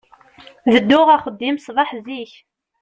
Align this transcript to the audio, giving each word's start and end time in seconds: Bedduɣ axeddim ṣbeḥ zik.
Bedduɣ 0.73 1.07
axeddim 1.15 1.57
ṣbeḥ 1.65 1.89
zik. 2.05 2.33